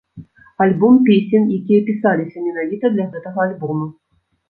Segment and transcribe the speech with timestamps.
[0.65, 3.85] Альбом песень, якія пісаліся менавіта для гэтага альбома.